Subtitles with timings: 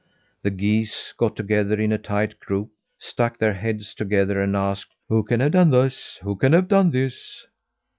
[0.41, 5.21] The geese got together in a tight group, stuck their heads together and asked: "Who
[5.23, 6.17] can have done this?
[6.23, 7.45] Who can have done this?"